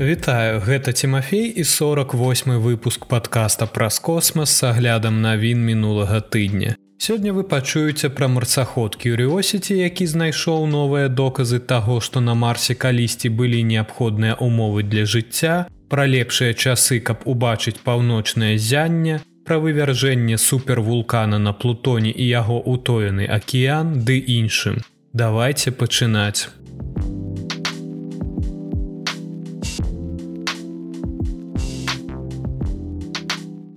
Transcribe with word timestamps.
Вітаю, 0.00 0.60
гэта 0.60 0.92
Тимофей 0.92 1.48
і 1.48 1.64
48 1.64 2.58
выпуск 2.60 3.06
подкаста 3.06 3.66
праз 3.66 3.98
космас 3.98 4.50
с 4.50 4.62
аглядам 4.62 5.22
навін 5.22 5.64
мінулага 5.64 6.20
тыдня. 6.20 6.76
Сёння 6.98 7.32
вы 7.32 7.44
пачуеце 7.44 8.10
пра 8.10 8.28
марцаход 8.28 8.98
Curiosity, 9.00 9.72
які 9.72 10.06
знайшоў 10.06 10.66
новыя 10.66 11.08
доказы 11.08 11.60
таго, 11.60 12.00
што 12.00 12.20
на 12.20 12.34
марсе 12.34 12.74
калісьці 12.74 13.28
былі 13.28 13.62
неабходныя 13.62 14.34
умовы 14.34 14.82
для 14.82 15.06
жыцця, 15.06 15.64
пра 15.88 16.04
лепшыя 16.04 16.52
часы, 16.52 17.00
каб 17.00 17.24
убачыць 17.24 17.80
паўночнае 17.80 18.58
зянне, 18.58 19.20
пра 19.48 19.56
вывяржэнне 19.56 20.36
супервулкана 20.36 21.38
на 21.38 21.52
плутоне 21.52 22.12
і 22.12 22.28
яго 22.28 22.60
утоены 22.60 23.24
акіян 23.24 24.04
ды 24.04 24.20
іншым. 24.20 24.84
Давайте 25.14 25.72
пачынаць. 25.72 26.52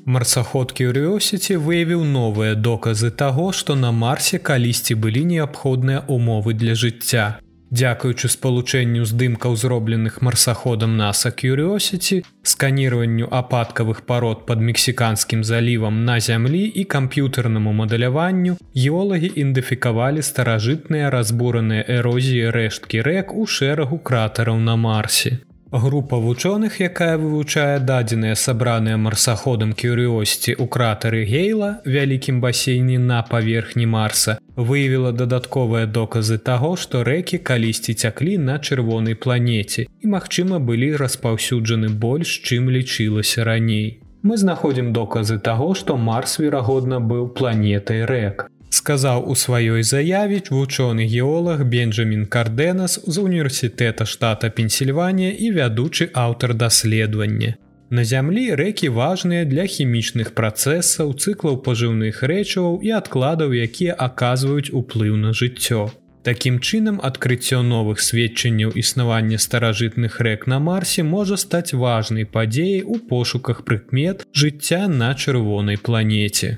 Марсаход 0.09 0.72
Curiosity 0.73 1.54
выявіў 1.62 2.02
новыя 2.02 2.55
доказы 2.55 3.12
таго, 3.12 3.52
што 3.54 3.76
на 3.77 3.91
марсе 3.94 4.40
калісьці 4.40 4.95
былі 4.98 5.22
неабходныя 5.32 5.99
умовы 6.08 6.55
для 6.58 6.73
жыцця. 6.73 7.26
Дзякуючы 7.70 8.32
спалучэнню 8.34 9.05
здымкаў 9.05 9.54
зробленых 9.54 10.23
марсаходам 10.26 10.95
NASA 10.98 11.30
Curiosity, 11.30 12.23
сканіраванню 12.41 13.30
ападкавых 13.30 14.02
парод 14.09 14.48
пад 14.48 14.66
мексіканскім 14.70 15.44
залівам 15.44 16.02
на 16.05 16.18
зямлі 16.20 16.63
і 16.66 16.85
камп'ютарнаму 16.90 17.73
мадаляванню, 17.82 18.57
геолагі 18.73 19.30
ідэнтыфікавалі 19.30 20.26
старажытныя 20.26 21.13
разбураныя 21.13 21.85
эрозіі 21.85 22.49
рэшткі 22.57 23.05
рэк 23.05 23.38
у 23.38 23.46
шэрагу 23.46 24.02
кратараў 24.02 24.57
на 24.57 24.73
марсе. 24.76 25.38
Група 25.72 26.18
вучоных, 26.18 26.80
якая 26.80 27.20
вывучае 27.20 27.77
дадзеныя 27.80 28.34
сабраныя 28.34 28.98
марсаходам 28.98 29.74
кюрыосці 29.77 30.55
ў 30.57 30.66
кратары 30.66 31.21
гейла 31.30 31.70
вялікім 31.85 32.41
басейне 32.41 32.98
на 32.98 33.21
паверхні 33.21 33.85
марса 33.85 34.40
выявіла 34.58 35.13
дадатковыя 35.13 35.85
доказы 35.85 36.40
таго, 36.41 36.74
што 36.74 37.04
рэкі 37.05 37.38
калісьці 37.38 37.93
цяклі 37.93 38.41
на 38.49 38.58
чырвонай 38.58 39.13
планеце 39.13 39.85
і 39.85 40.10
магчыма 40.18 40.58
былі 40.58 40.96
распаўсюджаны 40.98 41.93
больш 41.93 42.41
чым 42.41 42.74
лічылася 42.74 43.46
раней. 43.46 44.02
Мы 44.26 44.41
знаходзім 44.41 44.90
доказы 44.91 45.38
таго, 45.38 45.76
што 45.77 46.02
марс 46.02 46.40
верагодна 46.41 46.98
быў 46.98 47.30
планетай 47.30 48.10
рэк 48.10 48.49
сказаў 48.70 49.25
у 49.29 49.35
сваёй 49.35 49.84
заяве 49.84 50.41
вучоны 50.49 51.05
геолог 51.05 51.63
Бенджамін 51.65 52.25
Кардэнас 52.25 52.99
з 53.05 53.15
універсітэта 53.17 54.05
штата 54.05 54.49
Пенсільванія 54.49 55.31
і 55.31 55.51
вядучы 55.51 56.09
аўтар 56.13 56.53
даследавання. 56.53 57.55
На 57.90 58.03
зямлі 58.05 58.53
рэкі 58.53 58.90
важныя 58.93 59.45
для 59.49 59.65
хімічных 59.65 60.37
працэсаў, 60.37 61.17
цыклаў 61.17 61.57
пажыўных 61.65 62.21
рэчываў 62.21 62.85
і 62.85 62.93
адкладаў, 62.93 63.49
якія 63.57 63.97
аказваюць 63.97 64.69
уплыў 64.69 65.17
на 65.17 65.34
жыццё. 65.34 65.90
Такім 66.22 66.59
чынам 66.59 67.01
адкрыццё 67.01 67.63
новых 67.66 68.01
сведчанняў 68.06 68.78
існавання 68.78 69.41
старажытных 69.41 70.22
рэк 70.22 70.45
на 70.45 70.59
марсе 70.59 71.01
можа 71.01 71.38
стаць 71.38 71.73
важнай 71.73 72.29
падзеяй 72.29 72.84
у 72.85 73.00
пошуках 73.00 73.66
прыкмет 73.66 74.25
жыцця 74.34 74.85
на 74.88 75.16
чырвонай 75.16 75.78
планеце. 75.78 76.57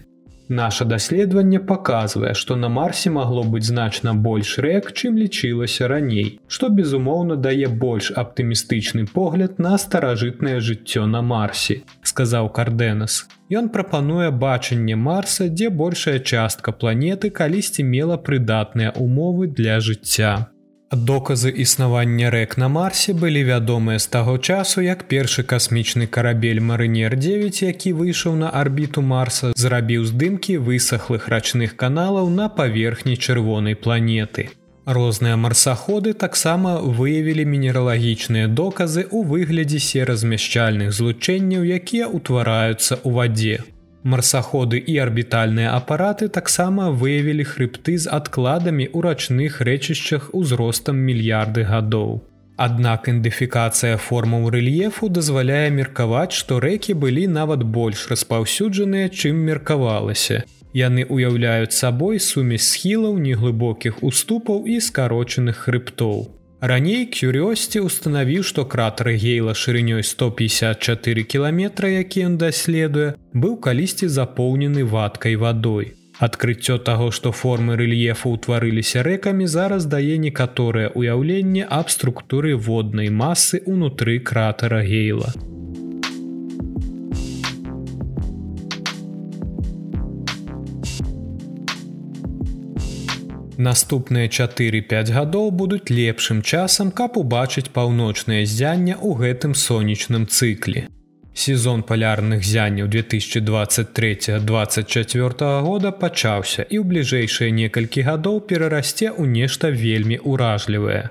Наша 0.52 0.84
даследаванне 0.84 1.60
паказвае, 1.64 2.34
што 2.36 2.58
на 2.60 2.68
марсе 2.68 3.10
магло 3.10 3.44
быць 3.52 3.70
значна 3.70 4.12
больш 4.26 4.58
рэк, 4.66 4.90
чым 4.92 5.16
лічылася 5.16 5.88
раней, 5.88 6.42
што 6.52 6.68
безумоўна 6.68 7.38
дае 7.46 7.70
больш 7.84 8.12
аптымістычны 8.24 9.08
погляд 9.14 9.64
на 9.64 9.78
старажытнае 9.78 10.60
жыццё 10.60 11.06
на 11.08 11.22
марсе, 11.22 11.80
сказаў 12.04 12.52
Кардэнас. 12.52 13.24
Ён 13.48 13.72
прапануе 13.72 14.28
бачанне 14.44 15.00
марса, 15.00 15.48
дзе 15.48 15.70
большая 15.70 16.20
частка 16.20 16.76
планеты 16.76 17.32
калісьці 17.32 17.88
мела 17.88 18.18
прыдатныя 18.18 18.92
умовы 18.92 19.48
для 19.48 19.80
жыцця. 19.80 20.51
Доказы 20.92 21.50
існавання 21.56 22.30
рэк 22.30 22.58
на 22.60 22.68
марсе 22.68 23.14
былі 23.16 23.44
вядомыя 23.48 24.00
з 24.00 24.08
таго 24.12 24.36
часу, 24.38 24.82
як 24.84 25.08
першы 25.08 25.44
касмічны 25.48 26.08
карабель 26.08 26.60
Марынер 26.60 27.16
9, 27.16 27.62
які 27.64 27.94
выйшаў 27.96 28.36
на 28.36 28.50
арбіту 28.50 29.02
марса, 29.02 29.54
зрабіў 29.56 30.04
здымкі 30.04 30.58
высахлых 30.60 31.32
рачных 31.32 31.78
каналаў 31.80 32.28
на 32.28 32.50
паверхні 32.50 33.16
чырвонай 33.16 33.80
планеты. 33.80 34.50
Розныя 34.84 35.40
марсаходы 35.40 36.12
таксама 36.12 36.84
выявілі 36.84 37.48
мінералагічныя 37.48 38.52
доказы 38.52 39.08
ў 39.08 39.24
выглядзе 39.24 39.80
серазмяшчальных 39.80 40.92
злучэнняў, 40.92 41.64
якія 41.72 42.12
ўтвараюцца 42.12 43.00
ў 43.00 43.10
вадзе. 43.16 43.64
Марсаходы 44.04 44.82
і 44.82 44.98
арбітальныя 44.98 45.76
апараты 45.78 46.28
таксама 46.28 46.90
выявілі 46.90 47.46
хрыбты 47.46 47.98
з 48.02 48.10
адкладамі 48.10 48.90
ў 48.90 48.98
рачных 49.06 49.62
рэчышчах 49.62 50.34
узростам 50.34 50.98
мільярды 50.98 51.62
гадоў. 51.70 52.26
Аднак 52.58 53.06
ідэнтыфікацыя 53.12 54.02
формаў 54.02 54.50
рэльефу 54.56 55.10
дазваляе 55.10 55.70
меркаваць, 55.78 56.34
што 56.34 56.60
рэкі 56.66 56.98
былі 56.98 57.28
нават 57.38 57.62
больш 57.78 58.10
распаўсюджаныя, 58.10 59.14
чым 59.14 59.46
меркавалася. 59.46 60.44
Яны 60.74 61.06
ўяўляюць 61.06 61.78
сабой 61.78 62.18
сумесь 62.18 62.74
схілаў 62.74 63.22
неглыбокіх 63.22 64.02
уступаў 64.02 64.66
і 64.66 64.82
скарочаных 64.82 65.66
хрыбтоў. 65.68 66.41
Раней 66.62 67.08
Кюрёсці 67.10 67.82
ўстанавіў, 67.82 68.44
што 68.46 68.70
кратар 68.70 69.08
гейла 69.18 69.58
шырынёй 69.58 70.06
154 70.06 71.24
кіламетра, 71.26 71.90
які 71.90 72.30
ён 72.30 72.36
даследуе, 72.38 73.18
быў 73.34 73.58
калісьці 73.66 74.06
запоўнены 74.06 74.86
вадкай 74.86 75.42
вадой. 75.42 75.98
Адкрыццё 76.22 76.78
таго, 76.78 77.10
што 77.10 77.32
формы 77.34 77.82
рэльефу 77.82 78.38
ўтварыліся 78.38 79.02
рэкамі, 79.02 79.50
зараз 79.50 79.90
дае 79.90 80.22
некаторае 80.22 80.94
ўяўленне 80.94 81.66
аб 81.66 81.90
структуры 81.90 82.54
воднай 82.54 83.10
масы 83.10 83.66
ўнутры 83.66 84.22
кратара 84.22 84.86
гейла. 84.86 85.34
Наступныя 93.62 94.26
4-5 94.28 95.12
гадоў 95.14 95.52
будуць 95.54 95.94
лепшым 95.94 96.42
часам, 96.42 96.90
каб 97.00 97.18
убачыць 97.22 97.70
паўночнае 97.76 98.40
зянне 98.54 98.96
ў 98.98 99.10
гэтым 99.22 99.54
сонечным 99.64 100.24
цыкле. 100.26 100.82
Сезон 101.44 101.84
палярных 101.92 102.42
зянняў 102.44 102.88
2023-24 102.96 105.62
года 105.68 105.90
пачаўся 106.02 106.62
і 106.64 106.76
ў 106.82 106.84
бліжэйшыя 106.90 107.50
некалькі 107.62 108.02
гадоў 108.10 108.36
перарасце 108.50 109.08
ў 109.14 109.24
нешта 109.38 109.66
вельмі 109.70 110.18
ўражлівае. 110.26 111.04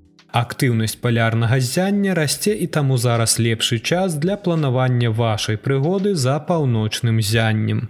Актыўнасць 0.42 0.98
палярнага 1.06 1.56
зяння 1.70 2.12
расце 2.18 2.52
і 2.66 2.68
таму 2.74 2.94
зараз 2.98 3.38
лепшы 3.38 3.78
час 3.78 4.18
для 4.26 4.36
планавання 4.36 5.14
вашай 5.22 5.56
прыгоды 5.56 6.18
за 6.26 6.36
паўночным 6.50 7.16
зяннем. 7.22 7.80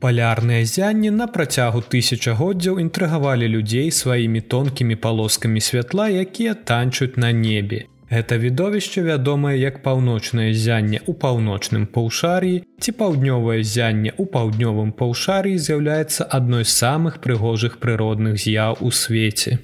Палярныя 0.00 0.64
зянні 0.64 1.10
на 1.12 1.26
працягу 1.28 1.82
тысячагоддзяў 1.92 2.78
інтрыгавалі 2.80 3.48
людзей 3.52 3.90
сваімі 3.92 4.40
тонкімі 4.40 4.96
палоскамі 4.96 5.60
святла, 5.60 6.08
якія 6.08 6.54
танчуць 6.54 7.20
на 7.20 7.32
небе. 7.36 7.84
Гэта 8.10 8.38
відовішча 8.42 9.02
вядомае 9.06 9.58
як 9.60 9.82
паўночнае 9.84 10.50
зянне 10.56 10.98
ў 11.04 11.12
паўночным 11.24 11.84
паўшар'і 11.84 12.56
ці 12.80 12.90
паўднёвае 13.02 13.60
зянне 13.62 14.10
ў 14.16 14.24
паўднёвым 14.36 14.96
паўшар'і 14.96 15.60
з'яўляецца 15.66 16.26
адной 16.38 16.64
з 16.64 16.72
самых 16.80 17.20
прыгожых 17.20 17.76
прыродных 17.84 18.40
з'яў 18.40 18.80
у 18.80 18.90
свеце. 18.90 19.60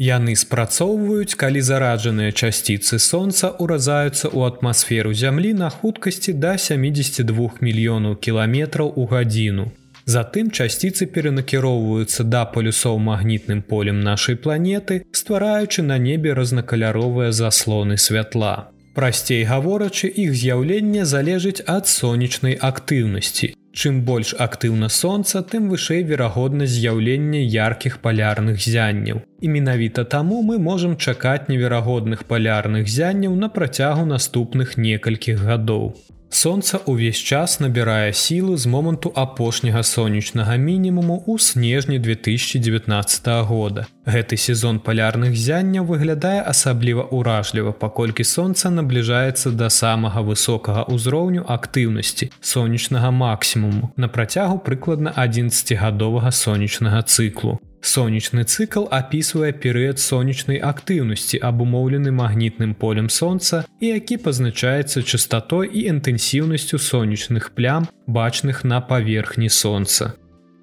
Яны 0.00 0.32
спрацоўваюць, 0.38 1.36
калі 1.36 1.60
зараджаныя 1.60 2.32
часціцы 2.32 3.02
сонца 3.02 3.52
ўразаюцца 3.58 4.30
ў 4.32 4.48
атмасферу 4.54 5.12
зямлі 5.12 5.52
на 5.58 5.68
хуткасці 5.68 6.32
да 6.46 6.56
72 6.56 7.60
мільёнаў 7.60 8.16
кіламетраў 8.16 8.94
у 8.96 9.04
гадзіну. 9.10 9.68
Затым 10.10 10.50
часціцы 10.50 11.06
перанакіроўваюцца 11.14 12.24
да 12.34 12.42
палюсоў 12.54 12.98
магнітным 13.06 13.62
полем 13.72 14.00
нашай 14.06 14.36
планеты, 14.46 14.96
ствараючы 15.20 15.86
на 15.86 15.98
небе 16.06 16.32
рознакаляровыя 16.38 17.30
заслоны 17.40 17.98
святла. 18.06 18.54
Прасцей 18.94 19.44
гаворачы, 19.50 20.10
іх 20.24 20.34
з'яўленне 20.40 21.04
залежыць 21.06 21.62
ад 21.76 21.86
сонечнай 21.86 22.58
актыўнасці. 22.70 23.54
Чым 23.70 24.00
больш 24.08 24.34
актыўна 24.46 24.88
сонца, 24.90 25.42
тым 25.52 25.68
вышэй 25.70 26.02
верагоднасць 26.08 26.74
з'яўлення 26.74 27.42
яркіх 27.54 27.98
палярных 28.06 28.58
зянняў. 28.58 29.22
І 29.40 29.52
менавіта 29.56 30.04
таму 30.16 30.42
мы 30.42 30.58
можам 30.58 30.96
чакаць 30.96 31.46
неверагодных 31.52 32.24
палярных 32.32 32.90
зянняў 32.90 33.36
на 33.44 33.48
працягу 33.48 34.10
наступных 34.14 34.76
некалькіх 34.76 35.38
гадоў. 35.50 35.94
Сонца 36.30 36.78
ўвесь 36.86 37.18
час 37.18 37.58
набірае 37.58 38.14
сілу 38.14 38.56
з 38.56 38.70
моманту 38.70 39.10
апошняга 39.18 39.82
сонечнага 39.82 40.54
мінімуму 40.56 41.18
ў 41.26 41.42
снежні 41.42 41.98
2019 41.98 43.26
года. 43.50 43.90
Гэты 44.06 44.38
сезон 44.38 44.78
палярных 44.78 45.34
зянняў 45.34 45.90
выглядае 45.90 46.38
асабліва 46.46 47.10
ўражліва, 47.10 47.74
паколькі 47.74 48.22
сонца 48.22 48.70
набліжаецца 48.70 49.50
да 49.50 49.66
самага 49.74 50.22
высокага 50.22 50.86
ўзроўню 50.86 51.42
актыўнасці 51.50 52.30
сонечнага 52.38 53.10
максімуму 53.10 53.90
на 53.96 54.06
працягу 54.06 54.62
прыкладна 54.62 55.10
11гадовага 55.18 56.30
сонечнага 56.30 57.02
цыклу. 57.02 57.58
Сонечны 57.80 58.44
цыкл 58.44 58.84
апісвае 58.92 59.52
перыяд 59.56 59.98
сонечнай 59.98 60.60
актыўнасці, 60.60 61.40
абумоўлены 61.40 62.12
магнітным 62.12 62.74
полем 62.74 63.08
сонца 63.08 63.64
і 63.80 63.96
які 63.96 64.20
пазначаецца 64.20 65.02
частатой 65.02 65.70
і 65.72 65.88
інтэнсіўнасцю 65.94 66.76
сонечных 66.76 67.50
плям, 67.56 67.88
бачных 68.06 68.64
на 68.64 68.80
паверхні 68.80 69.48
сонца. 69.48 70.12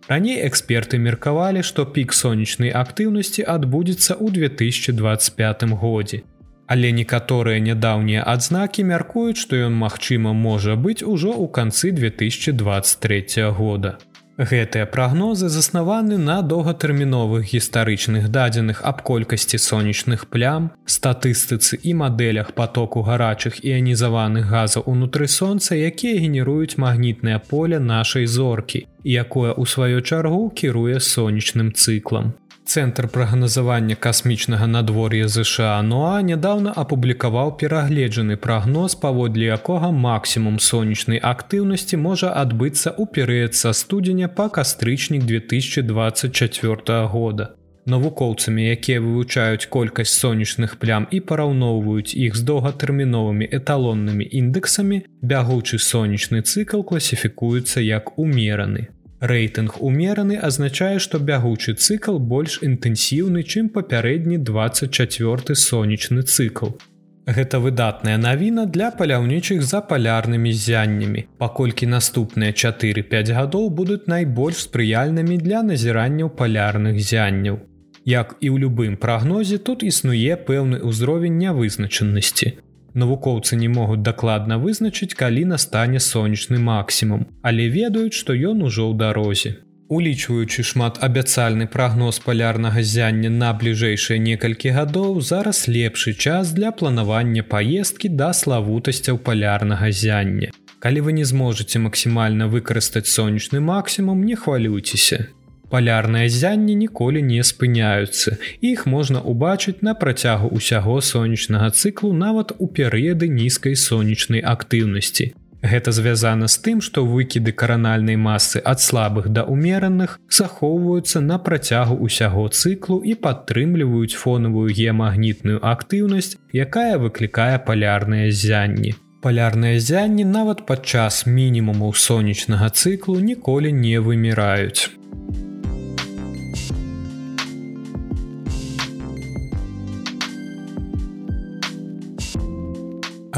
Раней 0.07 0.39
эксперты 0.47 1.01
меркавалі, 1.01 1.63
што 1.63 1.83
пік 1.85 2.13
сонечнай 2.13 2.69
актыўнасці 2.69 3.43
адбудзецца 3.43 4.15
ў 4.15 4.31
2025 4.37 5.65
годзе. 5.73 6.21
Але 6.67 6.91
некаторыя 6.91 7.59
нядаўнія 7.63 8.23
адзнакі 8.27 8.83
мяркуюць, 8.87 9.39
што 9.39 9.59
ён 9.67 9.73
магчыма 9.73 10.31
можа 10.37 10.75
быць 10.75 11.01
ужо 11.01 11.31
ў 11.33 11.47
канцы 11.49 11.91
2023 11.91 13.51
года. 13.57 13.97
Гэтыя 14.38 14.86
прагнозы 14.86 15.50
заснаваны 15.50 16.18
на 16.22 16.42
доўгатэрміновых 16.45 17.50
гістарычных 17.51 18.30
дадзеных 18.30 18.84
аб 18.86 19.01
колькасці 19.01 19.57
сонечных 19.57 20.28
плям, 20.30 20.69
статыстыцы 20.86 21.80
і 21.81 21.94
мадэлях 21.98 22.54
потоку 22.54 23.01
гарачых 23.01 23.57
іанізаваных 23.66 24.45
газаў 24.45 24.86
унутры 24.86 25.25
сонца, 25.25 25.74
якія 25.74 26.22
генеруюць 26.22 26.78
магнітнае 26.78 27.42
поле 27.50 27.81
нашай 27.81 28.30
зоркі, 28.30 28.86
якое 29.01 29.57
ў 29.57 29.66
сваёй 29.66 30.06
чаргу 30.06 30.54
кіруе 30.54 31.01
сонечным 31.01 31.74
цыклам. 31.74 32.38
Цэнтр 32.67 33.07
прагназавання 33.07 33.95
касмічнага 33.95 34.67
надвор'я 34.67 35.27
ЗША 35.31 35.81
Ноа 35.87 36.19
нядаўна 36.29 36.73
апублікаваў 36.81 37.53
перагледжаны 37.61 38.35
прагноз, 38.45 38.95
паводле 39.03 39.45
якога 39.55 39.91
максімум 39.95 40.57
сонечнай 40.59 41.21
актыўнасці 41.29 41.99
можа 42.07 42.33
адбыцца 42.41 42.91
ў 42.91 43.07
перыяд 43.07 43.55
са 43.55 43.71
студзеня 43.71 44.27
па 44.27 44.49
кастрычнік 44.57 45.23
2024 45.23 46.99
года. 47.15 47.47
Навукоўцамі, 47.87 48.67
якія 48.75 48.99
вывучаюць 48.99 49.71
колькасць 49.71 50.19
сонечных 50.19 50.75
плям 50.83 51.07
і 51.07 51.23
параўноўваюць 51.23 52.19
іх 52.19 52.35
з 52.35 52.43
доўгатэрміновымі 52.51 53.47
эталоннымі 53.47 54.27
індэксамі, 54.27 54.99
бягучы 55.23 55.79
сонечны 55.79 56.43
цыкл 56.43 56.83
класіфікуецца 56.83 57.79
як 57.79 58.19
умераны. 58.19 58.91
Рэйтынг 59.19 59.81
умераны 59.81 60.35
азначае, 60.37 60.99
што 60.99 61.17
бягучы 61.17 61.73
цыкл 61.73 62.19
больш 62.19 62.59
інтэнсіўны, 62.61 63.41
чым 63.41 63.69
папярэдні 63.73 64.37
24 64.37 65.55
сонечны 65.55 66.21
цыкл. 66.21 66.77
Гэта 67.25 67.59
выдатная 67.59 68.17
навіна 68.17 68.67
для 68.75 68.91
паляўнічых 68.91 69.63
за 69.63 69.81
палярнымі 69.81 70.53
зяннямі, 70.53 71.25
паколькі 71.41 71.89
наступныя 71.89 72.53
4-5 72.53 73.33
гадоў 73.39 73.67
будуць 73.81 74.05
найбольш 74.05 74.61
спрыяльнымі 74.69 75.41
для 75.41 75.63
назіранняў 75.63 76.29
палярных 76.29 77.01
зянняў. 77.01 77.59
Як 78.05 78.37
і 78.39 78.53
ў 78.53 78.69
любым 78.69 78.95
прагнозе 79.01 79.57
тут 79.57 79.83
існуе 79.83 80.37
пэўны 80.37 80.79
ўзровень 80.85 81.41
нявызначанасці 81.41 82.53
навукоўцы 82.94 83.56
не 83.56 83.69
могуць 83.69 84.01
дакладна 84.01 84.57
вызначыць, 84.57 85.13
калі 85.13 85.45
настане 85.54 86.00
сонечны 86.00 86.60
максімум, 86.60 87.28
але 87.42 87.69
ведаюць, 87.69 88.13
што 88.13 88.34
ён 88.34 88.63
ужо 88.63 88.88
ў 88.88 88.98
дарозе. 88.98 89.51
Улічваючы 89.88 90.63
шмат 90.68 90.98
абяцальны 91.00 91.66
прагноз 91.66 92.19
палярнага 92.19 92.81
зяння 92.84 93.30
на 93.31 93.54
бліжэйшыя 93.54 94.19
некалькі 94.19 94.75
гадоў, 94.75 95.22
зараз 95.22 95.63
лепшы 95.72 96.13
час 96.13 96.51
для 96.51 96.72
планавання 96.72 97.44
паездкі 97.44 98.12
да 98.12 98.34
славутасцяў 98.34 99.18
палярнага 99.18 99.92
зяння. 99.92 100.51
Калі 100.80 101.07
вы 101.07 101.16
не 101.16 101.24
зможаце 101.24 101.80
максімальна 101.80 102.51
выкарыстаць 102.51 103.07
сонечны 103.07 103.63
максімум, 103.63 104.28
не 104.28 104.36
хвалюйцеся. 104.36 105.28
Палярныя 105.69 106.29
зянні 106.31 106.75
ніколі 106.75 107.21
не 107.21 107.43
спыняюцца. 107.43 108.37
Іх 108.61 108.85
можна 108.87 109.19
ўбачыць 109.19 109.83
на 109.83 109.93
працягу 109.93 110.47
ўсяго 110.55 111.01
сонечнага 111.01 111.73
цыклу 111.75 112.13
нават 112.13 112.55
у 112.57 112.67
перыяды 112.71 113.27
нізкай 113.27 113.75
сонечнай 113.75 114.39
актыўнасці. 114.39 115.33
Гэта 115.61 115.91
звязана 115.91 116.47
з 116.47 116.61
тым, 116.63 116.81
што 116.85 117.03
выкіды 117.03 117.51
каранальнай 117.51 118.15
масы 118.15 118.61
ад 118.63 118.79
слабых 118.79 119.27
да 119.27 119.43
умераных 119.43 120.19
захоўваюцца 120.29 121.19
на 121.19 121.39
працягу 121.39 121.97
ўсяго 122.07 122.47
цыклу 122.47 123.01
і 123.03 123.17
падтрымліваюць 123.25 124.15
фонавую 124.15 124.69
геамагнітную 124.69 125.59
актыўнасць, 125.59 126.37
якая 126.53 127.01
выклікае 127.01 127.57
палярныя 127.67 128.31
зянні. 128.31 128.93
Палярныя 129.25 129.81
зянні 129.81 130.23
нават 130.23 130.63
падчас 130.69 131.25
мінімуму 131.25 131.91
сонечнага 131.91 132.69
цыклу 132.69 133.19
ніколі 133.19 133.73
не 133.73 133.97
выміраюць. 133.99 134.93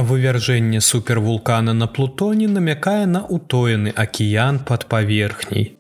Вывяржэнне 0.02 0.82
супервулкана 0.82 1.74
на 1.74 1.88
плутоне 1.88 2.48
намякае 2.48 3.06
на 3.06 3.26
утоены 3.26 3.92
акіян 3.96 4.60
пад 4.60 4.86
паверхняй. 4.86 5.76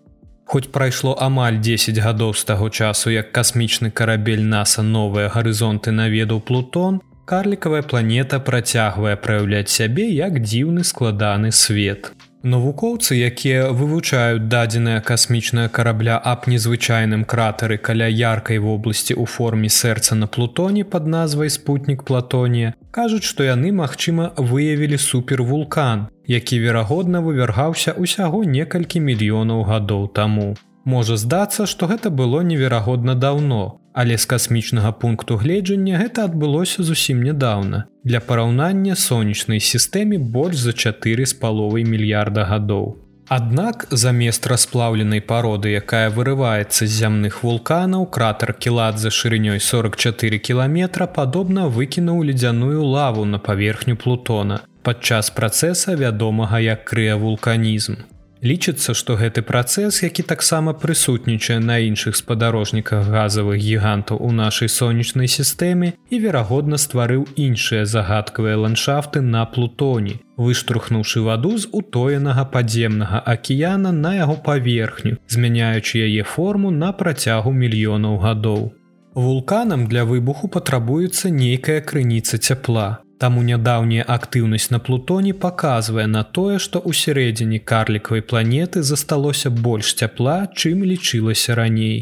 Хоць 0.45 0.71
прайшло 0.73 1.15
амаль 1.21 1.59
10 1.61 1.99
гадоў 2.01 2.33
з 2.33 2.43
таго 2.43 2.69
часу, 2.69 3.11
як 3.13 3.31
касмічны 3.31 3.91
карабель 3.91 4.41
NASAа 4.41 4.83
новыя 4.83 5.29
гарызонты 5.29 5.91
наведаў 5.91 6.41
плутон, 6.41 7.01
карлікавая 7.25 7.81
планета 7.81 8.39
працягвае 8.39 9.15
праяўляць 9.15 9.69
сябе 9.69 10.09
як 10.09 10.41
дзіўны 10.41 10.83
складаны 10.83 11.51
свет. 11.51 12.11
Навукоўцы, 12.39 13.19
якія 13.19 13.67
вывучаюць 13.75 14.47
дадзеная 14.47 15.01
касмічная 15.03 15.67
карабля 15.67 16.15
аб 16.23 16.47
незвычайным 16.47 17.25
кратары 17.27 17.75
каля 17.75 18.07
яркай 18.07 18.63
вобласці 18.63 19.11
ў 19.11 19.27
форме 19.27 19.67
сэрца 19.67 20.15
на 20.15 20.27
плутоне 20.27 20.85
под 20.87 21.07
назвай 21.07 21.51
спутнік 21.51 22.07
платонія, 22.07 22.71
кажуць, 22.95 23.27
што 23.27 23.43
яны, 23.43 23.75
магчыма, 23.75 24.31
выявілі 24.37 24.95
супервулкан, 24.95 26.07
які 26.31 26.63
верагодна 26.63 27.19
вывяргаўся 27.19 27.99
ўсяго 27.99 28.47
некалькі 28.47 29.03
мільёнаў 29.03 29.67
гадоў 29.67 30.07
таму. 30.07 30.55
Можа 30.85 31.19
здацца, 31.19 31.67
што 31.67 31.91
гэта 31.91 32.07
было 32.07 32.39
неверагодна 32.39 33.19
даўно, 33.19 33.78
Але 33.93 34.17
з 34.17 34.25
касмічнага 34.25 34.91
пункту 34.91 35.37
гледжання 35.37 35.99
гэта 35.99 36.25
адбылося 36.29 36.83
зусім 36.83 37.23
нядаўна. 37.23 37.83
Для 38.03 38.19
параўнання 38.19 38.95
сонечнай 38.95 39.59
сістэме 39.59 40.17
больш 40.17 40.57
за 40.57 40.71
чатыры 40.71 41.25
з 41.25 41.33
паловай 41.33 41.83
мільярда 41.83 42.45
гадоў. 42.45 42.97
Аднак 43.29 43.85
замест 43.91 44.47
расплаўленай 44.47 45.21
пароды, 45.21 45.69
якая 45.77 46.09
вырываецца 46.09 46.87
з 46.87 46.89
зямных 46.89 47.43
вулканаў, 47.43 48.07
кратер 48.09 48.53
кілат 48.53 48.97
за 48.97 49.13
шырынёй 49.13 49.59
44 49.59 50.39
кіламетра 50.39 51.05
падобна 51.05 51.67
выкінуў 51.67 52.23
ледзяную 52.25 52.81
лаву 52.81 53.25
на 53.25 53.37
паверхню 53.37 53.95
плутона 53.95 54.61
падчас 54.83 55.29
працэса 55.29 55.93
вядомага 55.95 56.59
як 56.59 56.85
крыявулканізм. 56.89 58.01
Лічыцца, 58.39 58.93
што 58.95 59.17
гэты 59.19 59.41
працэс, 59.43 59.99
які 60.03 60.23
таксама 60.23 60.71
прысутнічае 60.71 61.59
на 61.59 61.75
іншых 61.83 62.15
спадарожніках 62.15 63.09
газавых 63.11 63.59
гігантаў 63.59 64.21
у 64.23 64.31
нашай 64.31 64.71
сонечнай 64.71 65.27
сістэме 65.27 65.91
і 66.09 66.19
верагодна 66.23 66.79
стварыў 66.79 67.27
іншыя 67.35 67.83
загадкавыя 67.83 68.55
ландшафты 68.55 69.19
на 69.19 69.43
плутоні, 69.43 70.23
выштурхнуўшы 70.39 71.19
ваду 71.27 71.57
з 71.57 71.67
утоенага 71.67 72.47
падземнага 72.55 73.19
акіяна 73.25 73.91
на 73.91 74.15
яго 74.15 74.39
паверхню, 74.47 75.19
змяняючы 75.27 75.99
яе 76.07 76.23
форму 76.23 76.71
на 76.71 76.93
працягу 76.95 77.51
мільёнаў 77.51 78.23
гадоў. 78.23 78.71
Вулканам 79.19 79.87
для 79.91 80.07
выбуху 80.07 80.47
патрабуецца 80.47 81.27
нейкая 81.27 81.81
крыніца 81.81 82.39
цяпла. 82.39 83.03
Таму 83.19 83.41
нядаўняя 83.43 84.03
актыўнасць 84.07 84.69
на 84.71 84.79
плутоне 84.79 85.33
паказвае 85.33 86.05
на 86.07 86.23
тое, 86.23 86.59
што 86.65 86.79
ў 86.79 86.95
сярэдзіне 86.99 87.59
карлікавай 87.71 88.23
планеты 88.23 88.83
засталося 88.89 89.49
больш 89.49 89.91
цяпла, 90.01 90.37
чым 90.55 90.87
лічылася 90.91 91.55
раней. 91.59 91.99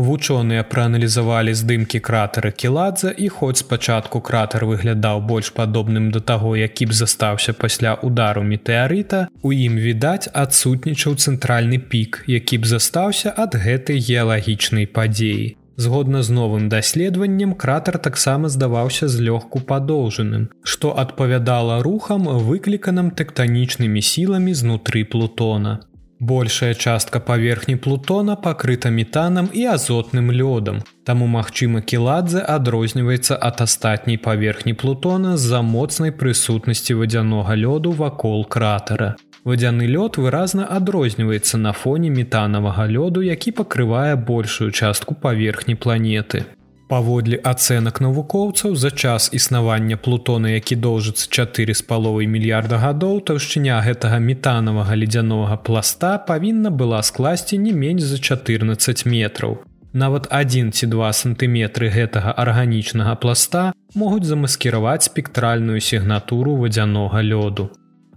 Вучоныя 0.00 0.64
прааналізавалі 0.64 1.52
здымкі 1.60 2.00
кратера 2.00 2.50
кіладза 2.62 3.10
і 3.24 3.28
хоць 3.28 3.60
спачатку 3.60 4.20
кратер 4.28 4.64
выглядаў 4.68 5.20
больш 5.30 5.50
падобным 5.56 6.10
да 6.14 6.20
таго, 6.20 6.52
які 6.56 6.86
б 6.92 6.96
застаўся 6.96 7.52
пасля 7.52 7.94
удару 8.08 8.44
метэарыта, 8.52 9.28
у 9.42 9.52
ім 9.52 9.76
відаць 9.76 10.32
адсутнічаў 10.32 11.16
цэнтральны 11.16 11.80
пік, 11.80 12.24
які 12.26 12.60
б 12.64 12.72
застаўся 12.72 13.32
ад 13.36 13.56
гэтай 13.56 14.00
геалагічнай 14.00 14.86
падзеі. 14.86 15.56
Згодна 15.80 16.20
з 16.22 16.28
новым 16.36 16.68
даследаваннем 16.68 17.52
кратар 17.54 17.96
таксама 18.06 18.48
здаваўся 18.52 19.06
злёгку 19.08 19.60
падоўжаным, 19.68 20.42
што 20.62 20.90
адпавядала 21.02 21.78
рухам 21.86 22.26
выкліканым 22.48 23.08
тэктанічнымі 23.20 24.02
сіламі 24.08 24.52
знутры 24.52 25.04
плутона. 25.14 25.80
Большая 26.32 26.74
частка 26.74 27.20
паверхні 27.30 27.76
плутона 27.76 28.36
пакрыта 28.36 28.90
метанам 28.90 29.48
і 29.54 29.64
азотным 29.76 30.28
лёдам. 30.28 30.84
Таму 31.08 31.30
магчыма 31.38 31.80
кіладзе 31.80 32.44
адрозніваецца 32.56 33.40
ад 33.40 33.64
астатняй 33.64 34.20
паверхні 34.28 34.76
плутона 34.84 35.38
з-за 35.40 35.62
моцнай 35.62 36.12
прысутнасці 36.12 37.00
вадзянога 37.00 37.56
лёду 37.56 37.96
вакол 38.04 38.44
кратара. 38.44 39.14
Вадзяны 39.44 39.88
лёд 39.88 40.18
выразна 40.20 40.66
адрозніваецца 40.68 41.56
на 41.58 41.72
фоне 41.72 42.10
метанавага 42.10 42.84
лёду, 42.86 43.22
які 43.24 43.52
пакрывае 43.52 44.16
большую 44.16 44.70
частку 44.70 45.14
паверхні 45.14 45.74
планеты. 45.74 46.44
Паводле 46.90 47.38
ацэнак 47.38 48.00
навукоўцаў 48.02 48.74
за 48.74 48.90
час 48.90 49.30
існавання 49.32 49.96
плутона, 49.96 50.50
які 50.50 50.76
доўжыцца 50.76 51.30
4 51.30 51.74
з 51.74 51.82
паловай 51.82 52.26
мільярда 52.26 52.82
гадоў, 52.82 53.20
таўшчыня 53.24 53.80
гэтага 53.80 54.18
метанавага 54.18 54.98
ледзянога 54.98 55.56
пласта 55.56 56.18
павінна 56.18 56.70
была 56.70 57.02
скласці 57.02 57.58
не 57.58 57.72
менш 57.72 58.02
за 58.02 58.18
14 58.18 59.06
метраў. 59.06 59.62
Нават 59.92 60.26
1 60.30 60.72
ці 60.72 60.86
2 60.86 61.12
сантыметры 61.12 61.88
гэтага 61.88 62.34
арганічнага 62.36 63.14
пласта 63.14 63.72
могуць 63.94 64.26
замаскіраваць 64.26 65.08
спектральную 65.08 65.80
сігнатуру 65.80 66.56
вадзянога 66.56 67.22
лёду. 67.22 67.70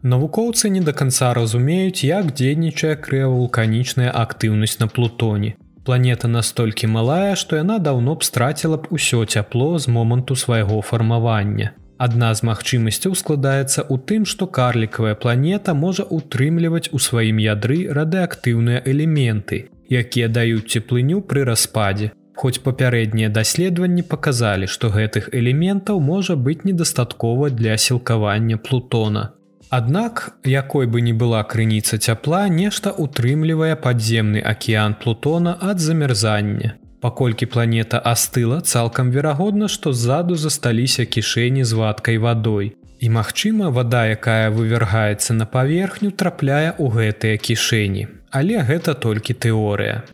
Навукоўцы 0.04 0.70
не 0.70 0.82
да 0.84 0.92
канца 0.92 1.34
разумеюць, 1.34 2.04
як 2.04 2.34
дзейнічае 2.36 2.96
крэвулканічная 3.04 4.12
актыўнасць 4.12 4.80
на 4.80 4.88
плутоне. 4.88 5.54
Планета 5.88 6.28
настолькі 6.28 6.88
малая, 6.88 7.36
што 7.40 7.56
яна 7.56 7.78
даўно 7.80 8.16
б 8.16 8.28
страціла 8.28 8.78
б 8.84 8.92
усё 8.98 9.24
цяпло 9.26 9.80
з 9.80 9.88
моманту 9.88 10.36
свайго 10.36 10.82
фармавання. 10.82 11.72
Адна 11.98 12.34
з 12.36 12.44
магчымасцяў 12.44 13.16
складаецца 13.16 13.86
ў 13.88 13.96
тым, 14.10 14.26
што 14.28 14.48
карлікавая 14.58 15.16
планета 15.16 15.74
можа 15.74 16.04
ўтрымліваць 16.18 16.92
у 16.92 17.00
сваім 17.00 17.40
ядры 17.40 17.78
радыактыўныя 18.00 18.82
элементы, 18.84 19.60
якія 19.88 20.28
даюць 20.28 20.68
цеплыню 20.68 21.22
пры 21.22 21.46
распадзе. 21.48 22.12
Хоць 22.36 22.60
папярэднія 22.66 23.30
даследаванні 23.30 24.04
паказалі, 24.04 24.68
што 24.68 24.92
гэтых 24.92 25.32
элементаў 25.32 26.04
можа 26.04 26.36
быць 26.36 26.66
недастаткова 26.68 27.50
для 27.50 27.78
сілкавання 27.78 28.58
плутона. 28.58 29.32
Аднак, 29.74 30.38
якой 30.46 30.86
бы 30.86 31.01
ні 31.01 31.13
была 31.18 31.39
крыніца 31.42 31.98
цяпла, 31.98 32.46
нешта 32.46 32.92
утрымлівае 33.03 33.74
падземны 33.86 34.44
акіян 34.51 34.94
Плутона 35.01 35.53
ад 35.70 35.82
замярзання. 35.82 36.77
Паколькі 37.01 37.48
планета 37.50 37.98
астыла, 38.12 38.60
цалкам 38.62 39.10
верагодна, 39.10 39.72
што 39.75 39.94
ззаду 39.98 40.38
засталіся 40.38 41.08
кішэні 41.15 41.65
з 41.65 41.74
вадкай 41.74 42.22
вадой. 42.22 42.77
І 43.01 43.10
магчыма, 43.18 43.74
вада, 43.74 44.06
якая 44.13 44.53
вывяргаецца 44.53 45.34
на 45.34 45.50
паверхню, 45.50 46.13
трапляе 46.13 46.77
ў 46.77 46.94
гэтыя 46.94 47.42
кішэні. 47.42 48.08
Але 48.30 48.62
гэта 48.62 48.94
толькі 48.94 49.34
тэорыя. 49.34 50.06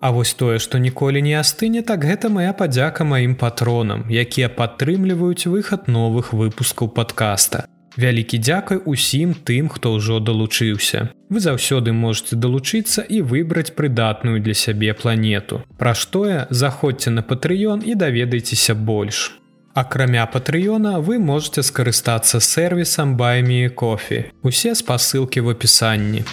А 0.00 0.08
вось 0.10 0.32
тое, 0.32 0.56
што 0.56 0.80
ніколі 0.80 1.20
не 1.20 1.36
астыне, 1.36 1.84
так 1.84 2.00
гэта 2.00 2.32
моя 2.32 2.56
падзяка 2.56 3.04
маім 3.04 3.36
патронам, 3.36 4.08
якія 4.08 4.48
падтрымліваюць 4.48 5.52
выхад 5.52 5.84
новых 5.84 6.32
выпускаў 6.32 6.88
падкаста. 6.96 7.68
Вялікі 7.96 8.36
дзякуй 8.36 8.84
усім 8.84 9.32
тым, 9.32 9.68
хто 9.72 9.96
ўжо 9.96 10.20
далучыўся. 10.20 11.08
Вы 11.32 11.40
заўсёды 11.40 11.96
можете 11.96 12.36
далучыцца 12.36 13.00
і 13.00 13.24
выбраць 13.24 13.72
прыдатную 13.72 14.36
для 14.44 14.52
сябе 14.52 14.92
планету. 14.92 15.64
Пра 15.80 15.94
штое 15.96 16.44
заходзьце 16.50 17.10
на 17.10 17.22
патрыён 17.24 17.80
і 17.80 17.96
даведайцеся 17.96 18.74
больш. 18.74 19.40
Акрамя 19.72 20.28
патрыёна 20.28 21.00
вы 21.00 21.16
можете 21.18 21.64
скарыстацца 21.64 22.40
сервісам 22.40 23.16
баймі 23.16 23.68
кофе. 23.72 24.28
Усе 24.42 24.74
спасылкі 24.74 25.40
в 25.40 25.56
опісанні. 25.56 26.24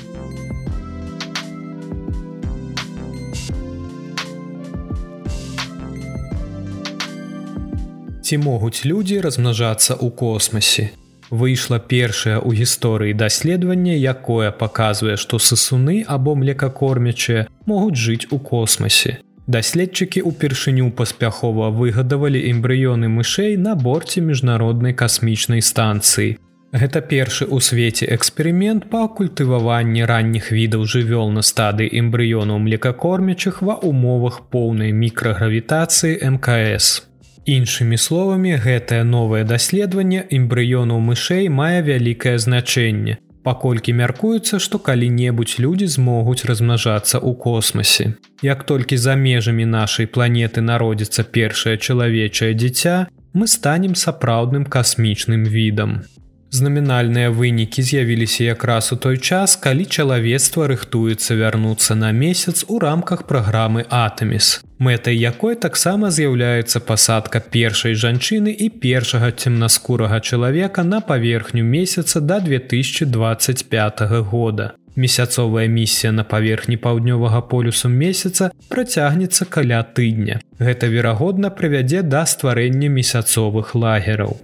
Ці 8.19 8.37
могуць 8.37 8.83
людзі 8.83 9.23
размнажацца 9.23 9.95
ў 9.95 10.11
космосе 10.11 10.91
выйшла 11.29 11.79
першая 11.79 12.39
ў 12.39 12.63
гісторыі 12.63 13.13
даследавання, 13.13 13.95
якое 13.95 14.51
паказвае, 14.51 15.17
што 15.17 15.37
сысуны 15.37 16.03
або 16.07 16.35
млекакормячыя 16.35 17.47
могуць 17.65 17.99
жыць 17.99 18.27
у 18.31 18.39
космосе. 18.39 19.19
Даследчыкі 19.47 20.23
ўпершыню 20.23 20.91
паспяхова 20.95 21.67
выгадавалі 21.67 22.39
эмбрыёны 22.51 23.11
мышэй 23.11 23.57
на 23.59 23.75
борце 23.75 24.23
міжнароднай 24.23 24.95
касмічнай 24.95 25.59
станцыі. 25.59 26.39
Гэта 26.73 27.05
першы 27.05 27.45
ў 27.45 27.61
свеце 27.61 28.07
эксперымент 28.15 28.87
па 28.89 29.05
культываванні 29.05 30.07
ранніх 30.09 30.49
відаў 30.49 30.87
жывёл 30.89 31.29
на 31.35 31.43
стадыі 31.45 31.91
эмбрыёнаў 32.01 32.57
млекакормячых 32.65 33.61
ва 33.61 33.75
умовах 33.83 34.41
поўнай 34.49 34.89
мікрагравітацыі 34.89 36.17
мкс. 36.39 37.12
Іншымі 37.45 37.97
словамі, 37.97 38.55
гэтае 38.55 39.03
новае 39.03 39.43
даследаванне 39.43 40.23
эмбрыёнаў 40.31 40.99
мышэй 41.03 41.49
мае 41.51 41.83
вялікае 41.83 42.39
значэнне. 42.39 43.19
Паколькі 43.43 43.91
мяркуецца, 43.99 44.59
што 44.63 44.79
калі-небудзь 44.79 45.59
людзі 45.59 45.87
змогуць 45.91 46.47
размнажацца 46.47 47.19
ў 47.19 47.35
космосе. 47.35 48.15
Як 48.39 48.63
толькі 48.63 48.95
за 48.95 49.19
межамі 49.19 49.67
нашай 49.67 50.07
планеты 50.07 50.63
народзіцца 50.63 51.27
першае 51.27 51.75
чалавечае 51.75 52.53
дзіця, 52.55 53.11
мы 53.33 53.51
станем 53.51 53.99
сапраўдным 53.99 54.63
касмічным 54.63 55.43
відам. 55.43 56.07
Знамінальныя 56.53 57.33
вынікі 57.33 57.81
з'явіліся 57.81 58.43
якраз 58.43 58.91
у 58.93 58.97
той 59.01 59.17
час, 59.17 59.55
калі 59.57 59.85
чалавецтва 59.89 60.67
рыхтуецца 60.69 61.33
вярнуцца 61.33 61.97
на 61.97 62.11
месяц 62.13 62.61
у 62.67 62.77
рамках 62.77 63.25
праграмы 63.25 63.89
Атэміс 63.89 64.61
мэтай 64.83 65.15
якой 65.15 65.55
таксама 65.55 66.11
з'яўляецца 66.11 66.83
пасадка 66.83 67.39
першай 67.55 67.95
жанчыны 68.03 68.51
і 68.51 68.69
першага 68.85 69.31
цемнаскурага 69.31 70.19
чалавека 70.19 70.83
на 70.83 71.01
паверхню 71.01 71.63
месяца 71.63 72.21
да 72.21 72.39
2025 72.39 74.01
года. 74.29 74.73
Месяцовая 74.95 75.67
місія 75.67 76.11
на 76.13 76.23
паверхні 76.23 76.77
паўднёвага 76.77 77.41
полюсу 77.49 77.89
месяца 77.89 78.51
працягнецца 78.69 79.45
каля 79.49 79.81
тыдня. 79.81 80.41
Гэта 80.59 80.85
верагодна 80.85 81.49
прывядзе 81.49 82.03
да 82.03 82.25
стварэння 82.25 82.89
месяцовых 82.89 83.73
лагераў. 83.73 84.37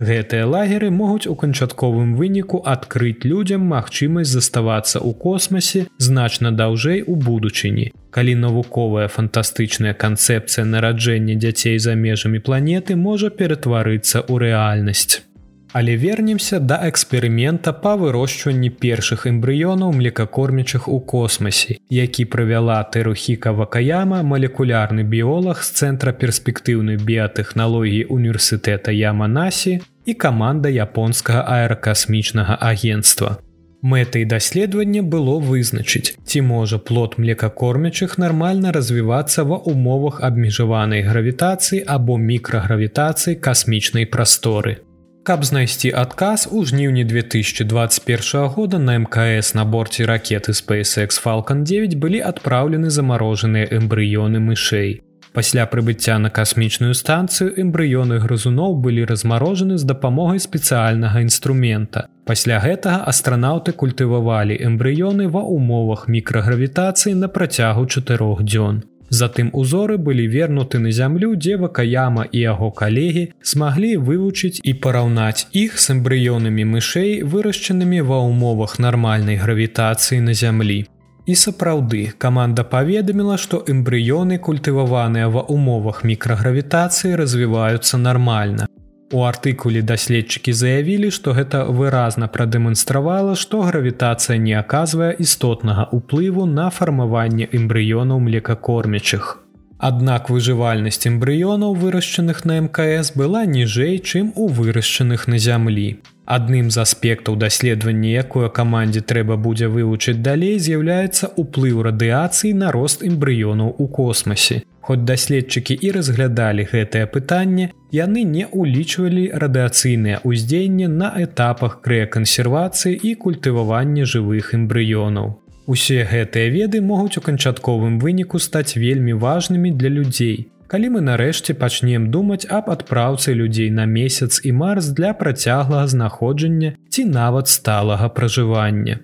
Гэтыя 0.00 0.46
лагеры 0.48 0.88
могуць 0.90 1.28
у 1.28 1.34
канчатковым 1.36 2.14
выніку 2.16 2.62
адкрыць 2.74 3.28
людзям 3.28 3.68
магчымасць 3.68 4.32
заставацца 4.32 4.96
ў 4.96 5.12
космосе 5.12 5.82
значна 6.00 6.52
даўжэй 6.56 7.04
у 7.04 7.16
будучыні. 7.20 7.92
Калі 8.08 8.34
навуковая 8.42 9.08
фантастычная 9.12 9.92
канцэпцыя 9.92 10.64
нараджэння 10.64 11.36
дзяцей 11.36 11.76
за 11.78 11.94
межамі 11.94 12.40
планеты 12.40 12.96
можа 12.96 13.28
ператварыцца 13.28 14.24
ў 14.24 14.48
рэальнасць. 14.48 15.29
Але 15.72 15.96
вернемся 15.96 16.58
да 16.58 16.80
эксперымента 16.88 17.72
па 17.72 17.94
вырошчванні 17.96 18.70
першых 18.84 19.26
эмбрыёнаў 19.30 19.92
млекакормячых 19.94 20.88
у 20.88 20.98
космосе, 21.00 21.76
які 21.88 22.24
правяла 22.24 22.82
тэрухіка 22.82 23.52
вакаяма 23.52 24.22
малекулярны 24.22 25.04
біолог 25.04 25.62
з 25.62 25.70
цэнтра 25.70 26.12
перспектыўнай 26.12 26.98
біятэхналогіі 26.98 28.10
універсітэта 28.10 28.90
Яманасі 28.90 29.78
і 30.06 30.14
каманда 30.14 30.68
японскага 30.68 31.46
аэракасмічнага 31.46 32.58
агенства. 32.60 33.38
Мэтай 33.82 34.26
даследавання 34.26 35.02
было 35.02 35.38
вызначыць, 35.38 36.18
ці 36.26 36.42
можа 36.42 36.78
плод 36.78 37.14
млекакормячых 37.16 38.18
нармальна 38.18 38.72
развівацца 38.72 39.46
ва 39.46 39.56
умовах 39.56 40.20
абмежаванай 40.20 41.06
гравітацыі 41.06 41.86
або 41.86 42.18
мікрагравітацыі 42.18 43.38
касмічнай 43.40 44.04
прасторы. 44.04 44.89
Каб 45.30 45.44
знайсці 45.46 45.92
адказ 45.94 46.48
у 46.50 46.64
жніўні 46.66 47.04
2021 47.04 48.46
года 48.50 48.78
на 48.78 48.98
мкс 48.98 49.54
на 49.54 49.64
борце 49.64 50.02
ракеты 50.02 50.50
SpaceX 50.50 51.22
Falалcon 51.22 51.62
9 51.62 51.94
былі 52.02 52.18
адпраўлены 52.18 52.90
замарожаныя 52.90 53.70
эмбрыёны 53.78 54.42
мышэй. 54.42 55.06
Пасля 55.32 55.70
прыбыцця 55.70 56.18
на 56.18 56.34
касмічную 56.34 56.98
станцыю 56.98 57.54
эмбрыёны 57.54 58.18
грызуноў 58.18 58.74
былі 58.82 59.06
размарожаны 59.06 59.78
з 59.78 59.86
дапамогай 59.86 60.42
спецыяльнага 60.42 61.22
інструмента. 61.22 62.08
Пасля 62.26 62.58
гэтага 62.58 63.06
астранаўты 63.06 63.70
культывавалі 63.70 64.58
эмбрыёны 64.58 65.30
ва 65.30 65.46
ўмовах 65.46 66.08
мікрагравітацыі 66.10 67.14
на 67.14 67.30
працягу 67.30 67.86
чатырох 67.86 68.42
дзён. 68.42 68.82
Затым 69.10 69.50
узоры 69.52 69.98
былі 69.98 70.26
вернуты 70.30 70.78
на 70.78 70.92
зямлю, 70.94 71.34
дзе 71.34 71.56
вакаяма 71.58 72.24
і 72.30 72.38
яго 72.38 72.70
калегі 72.70 73.24
змаглі 73.42 73.96
вывучыць 73.98 74.62
і 74.62 74.74
параўнаць 74.84 75.50
іх 75.50 75.80
з 75.82 75.98
эмбрыёнамі 75.98 76.64
мышэй, 76.74 77.12
вырашчанымі 77.26 78.06
ва 78.06 78.22
ўмовах 78.30 78.78
нармальнай 78.78 79.36
гравітацыі 79.36 80.22
на 80.22 80.34
зямлі. 80.34 80.86
І 81.26 81.34
сапраўды 81.34 82.14
каманда 82.18 82.62
паведаміла, 82.64 83.36
што 83.38 83.62
эмбрыёны 83.66 84.38
культываваныя 84.38 85.26
ва 85.26 85.42
умовах 85.42 86.04
мікрагравітацыі 86.06 87.18
развіваюцца 87.18 87.98
нармальна. 87.98 88.70
У 89.12 89.24
артыкуле 89.26 89.80
даследчыкі 89.82 90.52
заявілі, 90.54 91.08
што 91.10 91.32
гэта 91.34 91.64
выразна 91.66 92.28
прадэманстравала, 92.30 93.34
што 93.34 93.62
гравітацыя 93.66 94.38
не 94.38 94.54
аказвае 94.54 95.10
істотнага 95.18 95.88
ўплыву 95.90 96.46
на 96.46 96.70
фармаванне 96.70 97.48
эмбрыёнаў 97.50 98.22
млекакормячых. 98.22 99.49
Аднак 99.80 100.28
выжывальнасць 100.28 101.06
эмбрыёнаў 101.08 101.72
вырашчаных 101.82 102.44
на 102.44 102.60
мкс 102.60 103.12
была 103.16 103.46
ніжэй, 103.48 103.96
чым 103.98 104.32
у 104.36 104.48
вырашчаных 104.48 105.26
на 105.26 105.38
зямлі. 105.38 106.04
Адным 106.28 106.68
з 106.70 106.84
аспектаў 106.84 107.36
даследавання, 107.40 108.10
якое 108.22 108.50
камандзе 108.58 109.00
трэба 109.00 109.40
будзе 109.40 109.72
вывучыць 109.72 110.20
далей, 110.20 110.60
з'яўляецца 110.60 111.32
ўплыў 111.32 111.80
радыяцыі 111.88 112.52
на 112.60 112.70
рост 112.76 113.02
эмбрыёнаў 113.02 113.72
у 113.78 113.88
космосе. 113.88 114.60
Хоць 114.84 115.06
даследчыкі 115.08 115.74
і 115.80 115.96
разглядалі 115.96 116.68
гэтае 116.68 117.06
пытанне, 117.16 117.72
яны 117.90 118.28
не 118.36 118.46
ўлічвалі 118.52 119.30
радыацыйнае 119.32 120.20
ўздзеянне 120.22 120.92
на 120.92 121.14
этапах 121.24 121.80
крэакансервацыі 121.80 123.00
і 123.00 123.14
культывавання 123.14 124.04
жывых 124.04 124.52
эмбрыёнаў. 124.52 125.39
Усе 125.70 126.02
гэтыя 126.02 126.50
веды 126.50 126.80
могуць 126.82 127.14
у 127.18 127.20
канчатковым 127.22 127.98
выніку 128.02 128.38
стаць 128.42 128.74
вельмі 128.74 129.12
важнымі 129.24 129.70
для 129.70 129.90
людзей. 129.98 130.48
Калі 130.66 130.88
мы 130.94 131.02
нарэшце 131.06 131.54
пачнем 131.60 132.08
думаць 132.10 132.42
аб 132.56 132.72
адпраўцы 132.74 133.34
людзей 133.38 133.70
на 133.70 133.84
месяц 133.86 134.40
і 134.42 134.50
марс 134.62 134.88
для 134.98 135.12
працяглага 135.14 135.86
знаходжання 135.86 136.72
ці 136.90 137.04
нават 137.12 137.46
сталага 137.54 138.10
пражывання. 138.18 138.98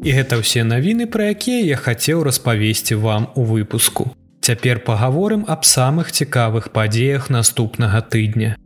І 0.00 0.16
гэта 0.16 0.40
ўсе 0.40 0.64
навіны, 0.64 1.12
пра 1.12 1.28
якія 1.36 1.60
я 1.60 1.76
хацеў 1.76 2.24
распавесці 2.24 2.96
вам 3.04 3.28
у 3.36 3.44
выпуску. 3.44 4.16
Цяпер 4.40 4.80
пагаворым 4.80 5.44
аб 5.44 5.64
самых 5.68 6.08
цікавых 6.08 6.72
падзеях 6.72 7.28
наступнага 7.28 8.00
тыдня. 8.00 8.56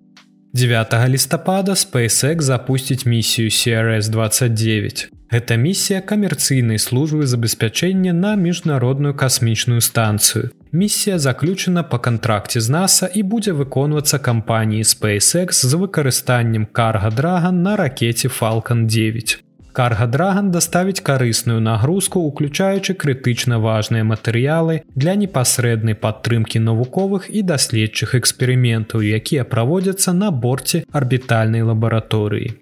9 0.52 1.08
лістапада 1.08 1.72
SpaceX 1.72 2.40
запусціць 2.40 3.06
місію 3.06 3.48
CRS-29. 3.48 5.08
Гэта 5.30 5.56
місія 5.56 6.00
камерцыйнай 6.00 6.80
службы 6.80 7.26
забеспячэння 7.26 8.12
на 8.16 8.32
міжнародную 8.34 9.14
касмічную 9.14 9.80
станцыю. 9.80 10.50
Місія 10.72 11.18
заключана 11.18 11.82
па 11.82 11.98
кантракце 11.98 12.60
з 12.60 12.70
NASAа 12.70 13.12
і 13.12 13.22
будзе 13.22 13.52
выконвацца 13.52 14.18
кампаніяй 14.18 14.88
SpaceX 14.88 15.68
з 15.68 15.74
выкарыстаннем 15.74 16.64
карга 16.64 17.10
Драган 17.10 17.62
на 17.62 17.76
ракете 17.76 18.28
Falалcon 18.28 18.86
9. 18.86 19.44
Карга 19.78 20.06
Драган 20.10 20.50
даставіць 20.50 21.04
карысную 21.06 21.60
нагрузку, 21.62 22.18
уключаючы 22.26 22.94
крытычна 22.98 23.60
важныя 23.62 24.02
матэрыялы 24.02 24.80
для 24.96 25.14
непасрэднай 25.14 25.94
падтрымкі 25.94 26.58
навуковых 26.58 27.28
і 27.30 27.42
даследчых 27.46 28.16
эксперыментаў, 28.18 29.06
якія 29.06 29.44
праводзяцца 29.44 30.16
на 30.18 30.32
борце 30.34 30.82
арбітальнай 30.90 31.62
лабараторыі. 31.62 32.58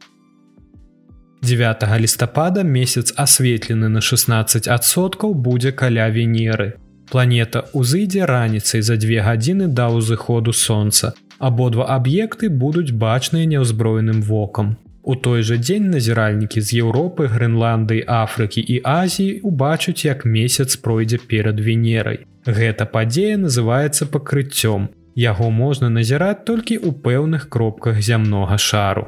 9 1.40 1.88
лістапада 2.04 2.68
месяц 2.76 3.16
асветлены 3.16 3.88
на 3.88 4.04
16соткаў 4.04 5.32
будзе 5.32 5.72
каля 5.72 6.12
венеры. 6.12 6.74
Планета 7.08 7.64
ўзыдзе 7.72 8.28
раніцай 8.28 8.84
за 8.84 9.00
две 9.00 9.24
гадзіны 9.24 9.72
да 9.72 9.88
ўзыходу 9.88 10.52
сонца. 10.52 11.16
Абодва 11.38 11.88
аб'екты 11.96 12.52
будуць 12.52 12.92
бачныя 12.92 13.48
няўзброеным 13.48 14.20
вокам. 14.20 14.76
У 15.06 15.14
той 15.14 15.42
жа 15.46 15.54
дзень 15.56 15.90
назіральнікі 15.90 16.60
з 16.60 16.82
Еўропы, 16.82 17.28
Грэнландыі, 17.30 18.02
Афрыкі 18.10 18.58
і 18.58 18.80
Азіі 18.82 19.38
убачуць, 19.46 20.02
як 20.02 20.24
месяц 20.26 20.74
пройдзе 20.82 21.18
перад 21.30 21.60
венерай. 21.62 22.26
Гэта 22.42 22.90
падзея 22.90 23.36
называецца 23.38 24.10
пакрыццём. 24.10 24.88
Яго 25.14 25.50
можна 25.50 25.90
назіраць 25.94 26.42
толькі 26.42 26.82
ў 26.82 26.90
пэўных 27.06 27.46
кропках 27.48 28.02
зямнога 28.02 28.58
шару. 28.58 29.06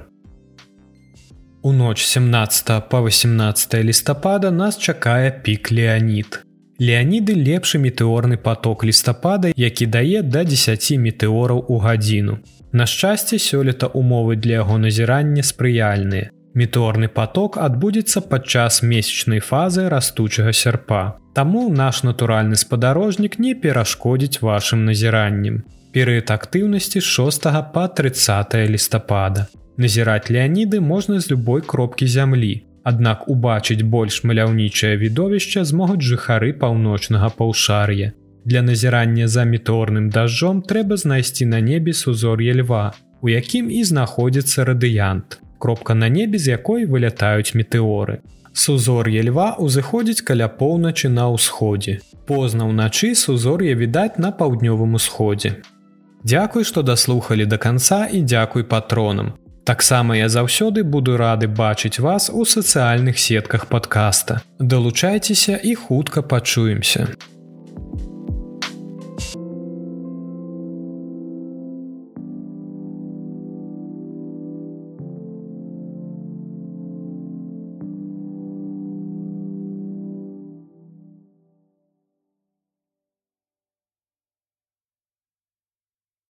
У 1.62 1.72
ноч 1.72 2.06
17 2.06 2.70
па 2.90 3.00
18 3.02 3.82
лістапада 3.82 4.50
нас 4.50 4.78
чакае 4.78 5.34
пік 5.42 5.72
Леонид. 5.74 6.44
Леаніды 6.78 7.34
лепшы 7.34 7.82
метэорны 7.82 8.38
поток 8.38 8.84
лістапада, 8.84 9.50
які 9.56 9.86
дае 9.86 10.22
да 10.22 10.44
10 10.44 10.94
метэораў 11.02 11.66
у 11.66 11.78
гадзіну. 11.82 12.38
На 12.72 12.86
шчасце 12.86 13.38
сёлета 13.38 13.86
умовы 13.86 14.36
для 14.36 14.60
яго 14.60 14.76
назірання 14.78 15.42
спрыяльныя. 15.42 16.28
Меторны 16.54 17.08
поток 17.08 17.56
адбудзецца 17.56 18.20
падчас 18.28 18.82
месячнай 18.82 19.40
фазы 19.40 19.88
растучага 19.88 20.52
сярпа. 20.52 21.16
Таму 21.34 21.68
наш 21.70 22.02
натуральны 22.02 22.56
спадарожнік 22.56 23.38
не 23.38 23.54
перашкодзіць 23.54 24.42
вашым 24.42 24.84
назіраннем. 24.84 25.64
Перыяд 25.94 26.30
актыўнасці 26.30 27.00
6 27.00 27.48
па 27.72 27.88
30 27.88 28.54
лістапада. 28.68 29.46
Назіраць 29.78 30.28
леаніды 30.28 30.80
можна 30.80 31.20
з 31.20 31.30
любой 31.30 31.62
кропкі 31.62 32.06
зямлі. 32.06 32.64
Аднак 32.84 33.28
убачыць 33.28 33.82
больш 33.82 34.24
маляўнічае 34.24 34.96
відовішча 34.96 35.64
змогуць 35.64 36.04
жыхары 36.04 36.52
паўночнага 36.52 37.30
паўшар'я. 37.30 38.12
Для 38.48 38.62
назірання 38.62 39.28
за 39.28 39.44
меторным 39.44 40.08
дажджом 40.08 40.62
трэба 40.62 40.96
знайсці 40.96 41.46
на 41.46 41.60
небе 41.60 41.92
сузор'е 41.92 42.54
льва, 42.62 42.92
у 43.20 43.28
якім 43.28 43.68
і 43.70 43.84
знаходзіцца 43.84 44.64
радыянт. 44.64 45.36
Кропка 45.58 45.94
на 45.94 46.08
небе, 46.08 46.38
з 46.38 46.56
якой 46.56 46.86
вылятаюць 46.86 47.52
метэоры. 47.52 48.24
Сузор'е 48.52 49.20
льва 49.28 49.60
ўзыходзіць 49.60 50.24
каля 50.24 50.48
поўначы 50.48 51.12
на 51.12 51.28
ўсходзе. 51.28 52.00
Позна 52.24 52.64
ўначы 52.64 53.12
сузор'е 53.12 53.76
відаць 53.76 54.16
на 54.16 54.32
паўднёвым 54.32 54.96
усходзе. 54.96 55.60
Дзякуй, 56.24 56.64
што 56.64 56.80
даслухалі 56.80 57.44
да 57.44 57.60
канца 57.60 58.08
і 58.08 58.24
дзякуй 58.24 58.64
патронам. 58.64 59.36
Таксама 59.64 60.16
я 60.16 60.32
заўсёды 60.32 60.88
буду 60.88 61.20
рады 61.20 61.52
бачыць 61.52 62.00
вас 62.00 62.32
у 62.32 62.48
сацыяльных 62.48 63.18
сетках 63.18 63.66
падкаста. 63.66 64.40
Далучайцеся 64.58 65.60
і 65.62 65.74
хутка 65.74 66.22
пачуемся. 66.22 67.12